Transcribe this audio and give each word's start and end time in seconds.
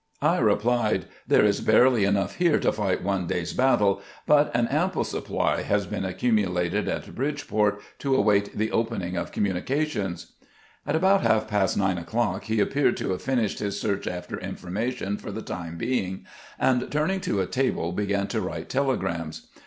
I 0.23 0.39
replied," 0.39 1.05
There 1.27 1.45
is 1.45 1.61
barely 1.61 2.05
enough 2.05 2.37
here 2.37 2.57
to 2.61 2.71
fight 2.73 3.03
one 3.03 3.27
day's 3.27 3.53
battle, 3.53 4.01
but 4.25 4.49
an 4.55 4.67
ample 4.69 5.03
supply 5.03 5.61
has 5.61 5.85
been 5.85 6.05
accumulated 6.05 6.87
at 6.87 7.13
Bridgeport 7.13 7.79
to 7.99 8.15
await 8.15 8.57
the 8.57 8.71
opening 8.71 9.15
of 9.15 9.31
communications." 9.31 10.31
At 10.87 10.95
about 10.95 11.21
half 11.21 11.47
past 11.47 11.77
nine 11.77 11.99
o'clock 11.99 12.45
he 12.45 12.59
appeared 12.59 12.97
to 12.97 13.11
have 13.11 13.21
finished 13.21 13.59
his 13.59 13.79
search 13.79 14.07
after 14.07 14.39
information 14.39 15.17
for 15.17 15.31
the 15.31 15.43
time 15.43 15.77
being, 15.77 16.25
and 16.57 16.91
turning 16.91 17.21
to 17.21 17.39
a 17.39 17.45
table, 17.45 17.91
began 17.91 18.25
to 18.29 18.41
write 18.41 18.69
telegrams. 18.69 19.49